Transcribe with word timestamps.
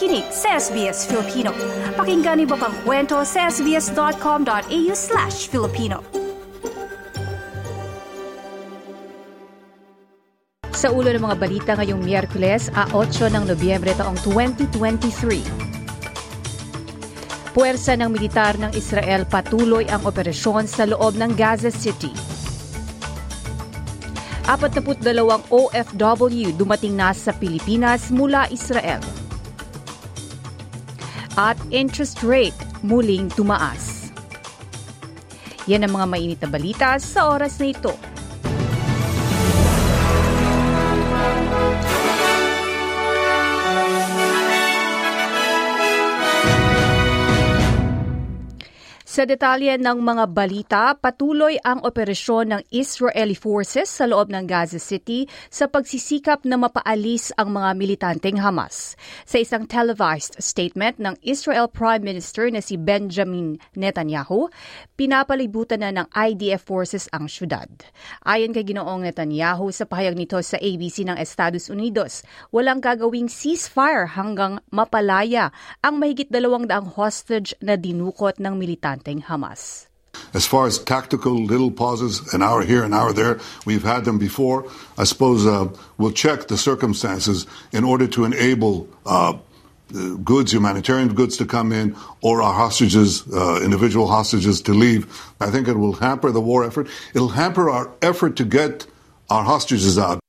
nakikinig 0.00 0.32
sa 0.32 0.56
SBS 0.56 1.04
Filipino. 1.04 1.52
Pakinggan 1.92 2.40
niyo 2.40 2.56
pang 2.56 2.72
kwento 2.88 3.20
sa 3.20 3.52
sbs.com.au 3.52 4.92
slash 4.96 5.52
Filipino. 5.52 6.00
Sa 10.72 10.88
ulo 10.88 11.12
ng 11.12 11.20
mga 11.20 11.36
balita 11.36 11.76
ngayong 11.76 12.00
Miyerkules, 12.00 12.72
a 12.72 12.88
8 12.96 13.28
ng 13.28 13.44
Nobyembre 13.44 13.92
taong 13.92 14.16
2023. 14.24 15.44
Puwersa 17.52 17.92
ng 18.00 18.08
militar 18.08 18.56
ng 18.56 18.72
Israel 18.72 19.28
patuloy 19.28 19.84
ang 19.92 20.00
operasyon 20.08 20.64
sa 20.64 20.88
loob 20.88 21.20
ng 21.20 21.36
Gaza 21.36 21.68
City. 21.68 22.16
42 24.48 24.96
OFW 25.52 26.56
dumating 26.56 26.96
na 26.96 27.12
sa 27.12 27.36
Pilipinas 27.36 28.08
mula 28.08 28.48
Israel. 28.48 29.04
At 31.40 31.56
interest 31.72 32.20
rate 32.20 32.52
muling 32.84 33.32
tumaas. 33.32 34.12
Yan 35.64 35.88
ang 35.88 35.96
mga 35.96 36.06
mainit 36.12 36.40
na 36.44 36.52
balita 36.52 37.00
sa 37.00 37.32
oras 37.32 37.56
na 37.56 37.72
ito. 37.72 37.96
Sa 49.10 49.26
detalye 49.26 49.74
ng 49.74 50.06
mga 50.06 50.24
balita, 50.30 50.94
patuloy 50.94 51.58
ang 51.66 51.82
operasyon 51.82 52.54
ng 52.54 52.62
Israeli 52.70 53.34
forces 53.34 53.90
sa 53.90 54.06
loob 54.06 54.30
ng 54.30 54.46
Gaza 54.46 54.78
City 54.78 55.26
sa 55.50 55.66
pagsisikap 55.66 56.46
na 56.46 56.54
mapaalis 56.54 57.34
ang 57.34 57.50
mga 57.50 57.74
militanteng 57.74 58.38
Hamas. 58.38 58.94
Sa 59.26 59.42
isang 59.42 59.66
televised 59.66 60.38
statement 60.38 61.02
ng 61.02 61.18
Israel 61.26 61.66
Prime 61.66 62.06
Minister 62.06 62.54
na 62.54 62.62
si 62.62 62.78
Benjamin 62.78 63.58
Netanyahu, 63.74 64.46
pinapalibutan 64.94 65.82
na 65.82 65.90
ng 65.90 66.06
IDF 66.14 66.62
forces 66.70 67.10
ang 67.10 67.26
syudad. 67.26 67.66
Ayon 68.22 68.54
kay 68.54 68.62
Ginoong 68.62 69.10
Netanyahu 69.10 69.74
sa 69.74 69.90
pahayag 69.90 70.14
nito 70.14 70.38
sa 70.38 70.54
ABC 70.62 71.02
ng 71.02 71.18
Estados 71.18 71.66
Unidos, 71.66 72.22
walang 72.54 72.78
gagawing 72.78 73.26
ceasefire 73.26 74.14
hanggang 74.14 74.62
mapalaya 74.70 75.50
ang 75.82 75.98
mahigit 75.98 76.30
dalawang 76.30 76.70
daang 76.70 76.86
hostage 76.86 77.58
na 77.58 77.74
dinukot 77.74 78.38
ng 78.38 78.54
militante 78.54 79.00
Hamas. 79.18 79.86
As 80.34 80.46
far 80.46 80.66
as 80.66 80.78
tactical 80.78 81.44
little 81.44 81.70
pauses, 81.70 82.34
an 82.34 82.42
hour 82.42 82.62
here, 82.62 82.84
an 82.84 82.94
hour 82.94 83.12
there, 83.12 83.40
we've 83.66 83.82
had 83.82 84.04
them 84.04 84.18
before. 84.18 84.70
I 84.98 85.04
suppose 85.04 85.46
uh, 85.46 85.68
we'll 85.98 86.12
check 86.12 86.48
the 86.48 86.56
circumstances 86.56 87.46
in 87.72 87.84
order 87.84 88.06
to 88.08 88.24
enable 88.24 88.88
uh, 89.06 89.34
goods, 90.24 90.52
humanitarian 90.52 91.14
goods 91.14 91.36
to 91.38 91.46
come 91.46 91.72
in, 91.72 91.96
or 92.20 92.42
our 92.42 92.54
hostages, 92.54 93.26
uh, 93.32 93.60
individual 93.62 94.06
hostages 94.06 94.62
to 94.62 94.72
leave. 94.72 95.06
I 95.40 95.50
think 95.50 95.68
it 95.68 95.76
will 95.76 95.94
hamper 95.94 96.30
the 96.30 96.40
war 96.40 96.64
effort. 96.64 96.88
It'll 97.14 97.30
hamper 97.30 97.68
our 97.70 97.90
effort 98.02 98.36
to 98.36 98.44
get 98.44 98.86
our 99.28 99.44
hostages 99.44 99.98
out. 99.98 100.20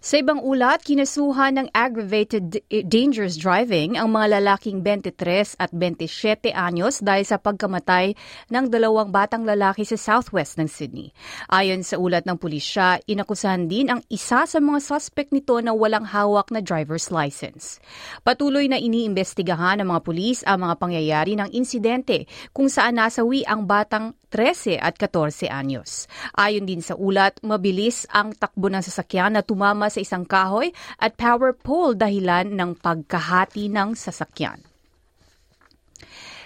Sa 0.00 0.16
ibang 0.16 0.40
ulat, 0.40 0.80
kinasuhan 0.80 1.60
ng 1.60 1.68
aggravated 1.76 2.64
dangerous 2.88 3.36
driving 3.36 4.00
ang 4.00 4.16
mga 4.16 4.40
lalaking 4.40 4.80
23 4.80 5.60
at 5.60 5.68
27 5.76 6.56
anyos 6.56 7.04
dahil 7.04 7.28
sa 7.28 7.36
pagkamatay 7.36 8.16
ng 8.48 8.64
dalawang 8.72 9.12
batang 9.12 9.44
lalaki 9.44 9.84
sa 9.84 10.00
southwest 10.00 10.56
ng 10.56 10.72
Sydney. 10.72 11.12
Ayon 11.52 11.84
sa 11.84 12.00
ulat 12.00 12.24
ng 12.24 12.40
pulisya, 12.40 13.04
inakusahan 13.04 13.68
din 13.68 13.92
ang 13.92 14.00
isa 14.08 14.48
sa 14.48 14.56
mga 14.56 14.80
suspect 14.80 15.36
nito 15.36 15.60
na 15.60 15.76
walang 15.76 16.08
hawak 16.08 16.48
na 16.48 16.64
driver's 16.64 17.12
license. 17.12 17.76
Patuloy 18.24 18.72
na 18.72 18.80
iniimbestigahan 18.80 19.84
ng 19.84 19.88
mga 19.92 20.00
pulis 20.00 20.40
ang 20.48 20.64
mga 20.64 20.80
pangyayari 20.80 21.36
ng 21.36 21.52
insidente 21.52 22.24
kung 22.56 22.72
saan 22.72 22.96
nasawi 22.96 23.44
ang 23.44 23.68
batang 23.68 24.16
13 24.30 24.78
at 24.78 24.94
14 24.94 25.50
anyos. 25.50 26.06
Ayon 26.38 26.64
din 26.64 26.80
sa 26.80 26.94
ulat, 26.94 27.42
mabilis 27.42 28.06
ang 28.14 28.30
takbo 28.30 28.70
ng 28.70 28.80
sasakyan 28.80 29.34
na 29.34 29.42
tumama 29.42 29.89
sa 29.90 30.00
isang 30.00 30.24
kahoy 30.24 30.70
at 31.02 31.18
power 31.18 31.50
pole 31.50 31.98
dahilan 31.98 32.54
ng 32.54 32.78
pagkahati 32.78 33.66
ng 33.66 33.98
sasakyan. 33.98 34.62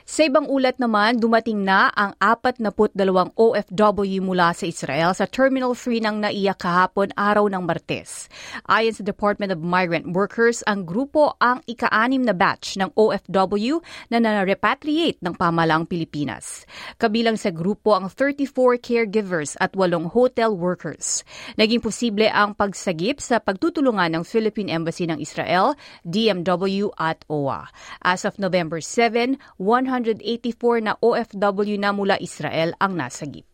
Sa 0.04 0.28
ibang 0.28 0.44
ulat 0.52 0.76
naman, 0.76 1.16
dumating 1.16 1.64
na 1.64 1.88
ang 1.96 2.12
42 2.20 2.92
OFW 3.40 4.20
mula 4.20 4.52
sa 4.52 4.68
Israel 4.68 5.16
sa 5.16 5.24
Terminal 5.24 5.72
3 5.72 6.04
ng 6.04 6.16
naiyak 6.28 6.60
kahapon 6.60 7.08
araw 7.16 7.48
ng 7.48 7.64
Martes. 7.64 8.28
Ayon 8.68 8.92
sa 8.92 9.00
Department 9.00 9.56
of 9.56 9.64
Migrant 9.64 10.12
Workers, 10.12 10.60
ang 10.68 10.84
grupo 10.84 11.40
ang 11.40 11.64
ika-anim 11.64 12.20
na 12.20 12.36
batch 12.36 12.76
ng 12.76 12.92
OFW 12.92 13.80
na 14.12 14.20
na-repatriate 14.20 15.24
ng 15.24 15.40
pamalang 15.40 15.88
Pilipinas. 15.88 16.68
Kabilang 17.00 17.40
sa 17.40 17.48
grupo 17.48 17.96
ang 17.96 18.12
34 18.12 18.76
caregivers 18.84 19.56
at 19.56 19.72
8 19.72 20.12
hotel 20.12 20.52
workers. 20.52 21.24
Naging 21.56 21.80
posible 21.80 22.28
ang 22.28 22.52
pagsagip 22.52 23.24
sa 23.24 23.40
pagtutulungan 23.40 24.20
ng 24.20 24.24
Philippine 24.28 24.68
Embassy 24.68 25.08
ng 25.08 25.16
Israel, 25.16 25.72
DMW 26.04 26.92
at 27.00 27.24
OWA. 27.32 27.72
As 28.04 28.28
of 28.28 28.36
November 28.36 28.84
7, 28.84 29.40
100 29.56 29.93
184 30.02 30.82
na 30.82 30.98
OFW 30.98 31.78
na 31.78 31.94
mula 31.94 32.18
Israel 32.18 32.74
ang 32.82 32.98
nasagip. 32.98 33.53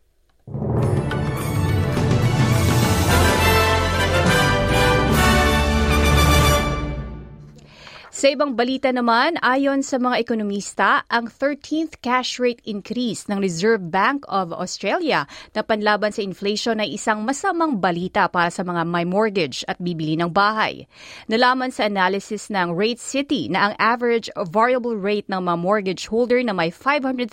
Sa 8.21 8.29
ibang 8.29 8.53
balita 8.53 8.93
naman, 8.93 9.41
ayon 9.41 9.81
sa 9.81 9.97
mga 9.97 10.21
ekonomista, 10.21 11.01
ang 11.09 11.25
13th 11.25 12.05
cash 12.05 12.37
rate 12.37 12.61
increase 12.69 13.25
ng 13.25 13.41
Reserve 13.41 13.81
Bank 13.89 14.29
of 14.29 14.53
Australia 14.53 15.25
na 15.57 15.65
panlaban 15.65 16.13
sa 16.13 16.21
inflation 16.21 16.77
ay 16.77 17.01
isang 17.01 17.25
masamang 17.25 17.81
balita 17.81 18.29
para 18.29 18.53
sa 18.53 18.61
mga 18.61 18.85
may 18.85 19.09
mortgage 19.09 19.65
at 19.65 19.81
bibili 19.81 20.13
ng 20.21 20.29
bahay. 20.29 20.85
Nalaman 21.33 21.73
sa 21.73 21.89
analysis 21.89 22.53
ng 22.53 22.77
Rate 22.77 23.01
City 23.01 23.49
na 23.49 23.65
ang 23.65 23.73
average 23.81 24.29
variable 24.53 24.93
rate 24.93 25.25
ng 25.25 25.41
mga 25.41 25.57
mortgage 25.57 26.05
holder 26.05 26.45
na 26.45 26.53
may 26.53 26.69
500,000 26.69 27.25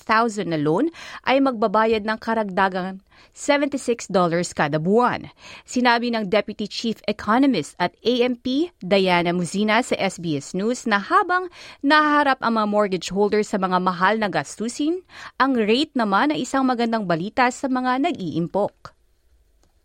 na 0.48 0.56
loan 0.56 0.88
ay 1.28 1.36
magbabayad 1.36 2.08
ng 2.08 2.16
karagdagang 2.16 3.04
$76 3.34 4.10
kada 4.54 4.78
buwan. 4.82 5.30
Sinabi 5.64 6.10
ng 6.12 6.26
Deputy 6.26 6.66
Chief 6.66 6.98
Economist 7.06 7.78
at 7.78 7.94
AMP, 8.02 8.72
Diana 8.82 9.30
Muzina 9.30 9.82
sa 9.82 9.94
SBS 9.98 10.52
News 10.54 10.86
na 10.86 11.02
habang 11.02 11.50
nahaharap 11.80 12.42
ang 12.42 12.58
mga 12.58 12.68
mortgage 12.68 13.08
holders 13.14 13.50
sa 13.50 13.58
mga 13.58 13.78
mahal 13.82 14.18
na 14.18 14.30
gastusin, 14.30 15.02
ang 15.38 15.54
rate 15.56 15.94
naman 15.94 16.34
ay 16.34 16.42
isang 16.42 16.66
magandang 16.66 17.06
balita 17.06 17.50
sa 17.50 17.66
mga 17.66 18.10
nag-iimpok. 18.10 18.94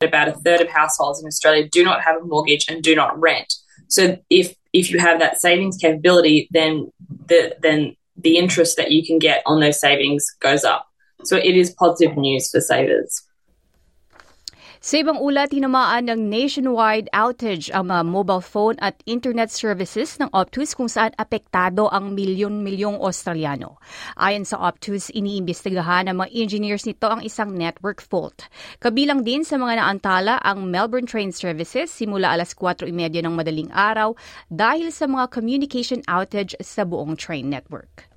About 0.04 0.28
a 0.28 0.36
third 0.44 0.60
of 0.60 0.70
households 0.70 1.24
in 1.24 1.28
Australia 1.28 1.64
do 1.70 1.84
not 1.84 2.04
have 2.04 2.20
a 2.20 2.26
mortgage 2.28 2.68
and 2.68 2.84
do 2.84 2.92
not 2.92 3.16
rent. 3.16 3.48
So 3.88 4.20
if 4.30 4.56
if 4.74 4.90
you 4.92 5.00
have 5.00 5.20
that 5.20 5.40
savings 5.40 5.78
capability, 5.78 6.50
then 6.52 6.92
the 7.30 7.56
then 7.62 7.96
the 8.18 8.38
interest 8.38 8.78
that 8.78 8.92
you 8.92 9.06
can 9.06 9.20
get 9.20 9.42
on 9.46 9.60
those 9.60 9.80
savings 9.80 10.26
goes 10.40 10.64
up. 10.64 10.90
So 11.24 11.38
it 11.38 11.56
is 11.56 11.72
positive 11.72 12.18
news 12.18 12.52
for 12.52 12.60
savers. 12.60 13.24
Sa 14.84 15.00
ibang 15.00 15.16
ulat, 15.16 15.56
tinamaan 15.56 16.12
ng 16.12 16.28
nationwide 16.28 17.08
outage 17.16 17.72
ang 17.72 17.88
mga 17.88 18.04
mobile 18.04 18.44
phone 18.44 18.76
at 18.84 19.00
internet 19.08 19.48
services 19.48 20.20
ng 20.20 20.28
Optus 20.36 20.76
kung 20.76 20.92
saan 20.92 21.16
apektado 21.16 21.88
ang 21.88 22.12
milyon-milyong 22.12 23.00
Australiano. 23.00 23.80
Ayon 24.20 24.44
sa 24.44 24.60
Optus, 24.60 25.08
iniimbestigahan 25.16 26.12
ng 26.12 26.20
mga 26.20 26.36
engineers 26.36 26.84
nito 26.84 27.08
ang 27.08 27.24
isang 27.24 27.56
network 27.56 28.04
fault. 28.04 28.52
Kabilang 28.84 29.24
din 29.24 29.48
sa 29.48 29.56
mga 29.56 29.80
naantala 29.80 30.44
ang 30.44 30.68
Melbourne 30.68 31.08
Train 31.08 31.32
Services 31.32 31.88
simula 31.88 32.36
alas 32.36 32.52
4.30 32.52 33.24
ng 33.24 33.40
madaling 33.40 33.72
araw 33.72 34.20
dahil 34.52 34.92
sa 34.92 35.08
mga 35.08 35.32
communication 35.32 36.04
outage 36.12 36.60
sa 36.60 36.84
buong 36.84 37.16
train 37.16 37.48
network. 37.48 38.12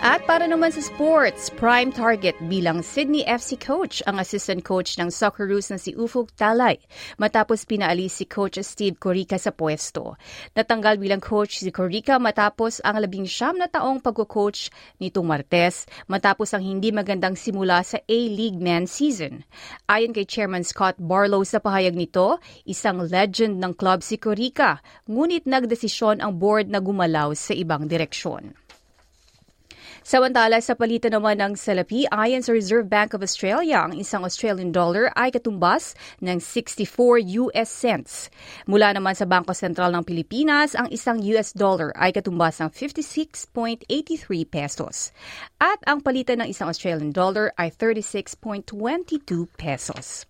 At 0.00 0.24
para 0.24 0.48
naman 0.48 0.72
sa 0.72 0.80
sports, 0.80 1.52
prime 1.60 1.92
target 1.92 2.32
bilang 2.48 2.80
Sydney 2.80 3.20
FC 3.28 3.60
coach 3.60 4.00
ang 4.08 4.16
assistant 4.16 4.64
coach 4.64 4.96
ng 4.96 5.12
Socceroos 5.12 5.68
na 5.68 5.76
si 5.76 5.92
Ufuk 5.92 6.32
Talay 6.40 6.80
matapos 7.20 7.68
pinaalis 7.68 8.16
si 8.16 8.24
coach 8.24 8.56
Steve 8.64 8.96
Corica 8.96 9.36
sa 9.36 9.52
pwesto. 9.52 10.16
Natanggal 10.56 10.96
bilang 10.96 11.20
coach 11.20 11.60
si 11.60 11.68
Corica 11.68 12.16
matapos 12.16 12.80
ang 12.80 12.96
labing 12.96 13.28
siyam 13.28 13.60
na 13.60 13.68
taong 13.68 14.00
pagko-coach 14.00 14.72
nitong 15.04 15.28
Martes 15.28 15.84
matapos 16.08 16.56
ang 16.56 16.64
hindi 16.64 16.96
magandang 16.96 17.36
simula 17.36 17.84
sa 17.84 18.00
A-League 18.08 18.56
Man 18.56 18.88
season. 18.88 19.44
Ayon 19.84 20.16
kay 20.16 20.24
Chairman 20.24 20.64
Scott 20.64 20.96
Barlow 20.96 21.44
sa 21.44 21.60
pahayag 21.60 21.92
nito, 21.92 22.40
isang 22.64 23.04
legend 23.04 23.60
ng 23.60 23.76
club 23.76 24.00
si 24.00 24.16
Corica, 24.16 24.80
ngunit 25.04 25.44
nagdesisyon 25.44 26.24
ang 26.24 26.40
board 26.40 26.72
na 26.72 26.80
gumalaw 26.80 27.36
sa 27.36 27.52
ibang 27.52 27.84
direksyon. 27.84 28.56
Samantala, 30.00 30.64
sa 30.64 30.72
palitan 30.72 31.12
naman 31.12 31.36
ng 31.36 31.60
salapi, 31.60 32.08
ayon 32.08 32.40
sa 32.40 32.56
Reserve 32.56 32.88
Bank 32.88 33.12
of 33.12 33.20
Australia, 33.20 33.84
ang 33.84 33.92
isang 34.00 34.24
Australian 34.24 34.72
dollar 34.72 35.12
ay 35.12 35.28
katumbas 35.28 35.92
ng 36.24 36.40
64 36.40 37.20
US 37.36 37.68
cents. 37.68 38.32
Mula 38.64 38.96
naman 38.96 39.12
sa 39.12 39.28
Bangko 39.28 39.52
Sentral 39.52 39.92
ng 39.92 40.04
Pilipinas, 40.08 40.72
ang 40.72 40.88
isang 40.88 41.20
US 41.36 41.52
dollar 41.52 41.92
ay 42.00 42.16
katumbas 42.16 42.64
ng 42.64 42.72
56.83 42.72 43.84
pesos. 44.48 45.12
At 45.60 45.84
ang 45.84 46.00
palitan 46.00 46.40
ng 46.40 46.48
isang 46.48 46.72
Australian 46.72 47.12
dollar 47.12 47.52
ay 47.60 47.68
36.22 47.68 48.72
pesos. 49.60 50.24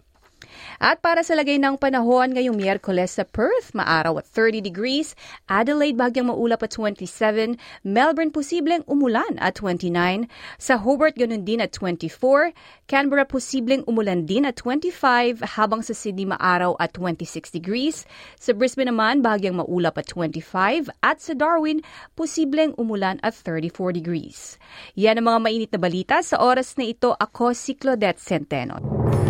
At 0.81 1.05
para 1.05 1.21
sa 1.21 1.37
lagay 1.37 1.61
ng 1.61 1.77
panahon 1.77 2.33
ngayong 2.33 2.57
Miyerkules 2.57 3.21
sa 3.21 3.25
Perth, 3.29 3.77
maaraw 3.77 4.17
at 4.21 4.27
30 4.27 4.65
degrees, 4.65 5.13
Adelaide 5.47 5.97
bagyang 5.97 6.33
maulap 6.33 6.65
at 6.65 6.73
27, 6.73 7.61
Melbourne 7.85 8.33
posibleng 8.33 8.83
umulan 8.89 9.37
at 9.39 9.61
29, 9.61 10.27
sa 10.57 10.81
Hobart 10.81 11.17
ganun 11.17 11.45
din 11.45 11.61
at 11.61 11.77
24, 11.77 12.57
Canberra 12.89 13.29
posibleng 13.29 13.85
umulan 13.85 14.25
din 14.25 14.49
at 14.49 14.57
25, 14.57 15.45
habang 15.61 15.85
sa 15.85 15.93
Sydney 15.93 16.27
maaraw 16.27 16.75
at 16.81 16.97
26 16.97 17.53
degrees, 17.53 18.09
sa 18.41 18.57
Brisbane 18.57 18.89
naman 18.89 19.21
bagyang 19.21 19.61
maulap 19.61 20.01
at 20.01 20.09
25, 20.09 20.89
at 21.05 21.21
sa 21.21 21.33
Darwin 21.37 21.85
posibleng 22.17 22.73
umulan 22.81 23.21
at 23.21 23.37
34 23.37 23.95
degrees. 23.95 24.57
Yan 24.97 25.21
ang 25.21 25.27
mga 25.29 25.41
mainit 25.45 25.71
na 25.71 25.81
balita 25.81 26.17
sa 26.25 26.41
oras 26.41 26.75
na 26.81 26.89
ito. 26.89 27.13
Ako 27.15 27.53
si 27.53 27.77
Claudette 27.77 28.21
Centeno. 28.21 29.30